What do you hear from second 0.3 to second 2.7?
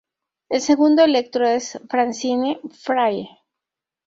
El segundo Electro es Francine